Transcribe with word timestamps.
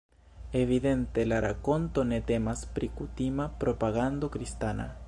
Evidente, 0.61 1.25
la 1.27 1.41
rakonto 1.45 2.07
ne 2.13 2.19
temas 2.33 2.65
pri 2.79 2.91
kutima 2.97 3.49
propagando 3.65 4.35
kristana. 4.39 4.95